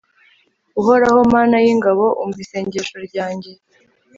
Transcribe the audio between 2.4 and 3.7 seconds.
isengesho ryanjye